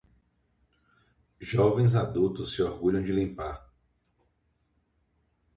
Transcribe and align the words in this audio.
Jovens 1.49 1.93
adultos 1.95 2.55
se 2.55 2.63
orgulham 2.63 3.03
de 3.03 3.13
limpar. 3.13 3.55